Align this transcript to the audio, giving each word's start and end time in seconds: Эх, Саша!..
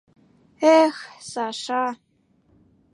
Эх, 0.81 0.95
Саша!.. 1.31 1.85